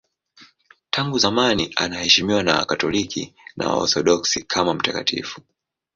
[0.89, 5.41] Tangu zamani anaheshimiwa na Wakatoliki na Waorthodoksi kama mtakatifu.